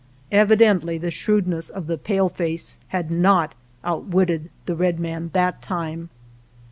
[0.31, 3.53] Evidently the shrewdness of the paleface had not
[3.83, 6.09] outwitted the red man that time.